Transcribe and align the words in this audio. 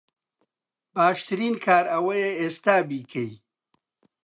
باشترسن 0.95 1.53
کار 1.65 1.85
ئەوەیە 1.93 2.29
ئێستا 2.39 2.75
بیکەی 2.89 3.33